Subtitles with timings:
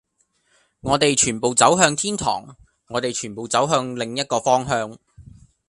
[0.79, 2.55] 我哋全部走向天堂，
[2.87, 4.97] 我哋全部走向另一個方向，